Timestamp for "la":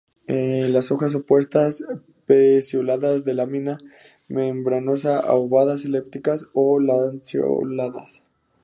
3.27-3.35